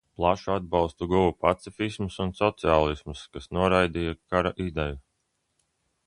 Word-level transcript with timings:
Plašu 0.19 0.51
atbalstu 0.51 1.07
guva 1.09 1.33
pacifisms 1.45 2.15
un 2.25 2.31
sociālisms, 2.39 3.21
kas 3.35 3.47
noraidīja 3.59 4.15
kara 4.33 4.53
ideju. 4.65 4.97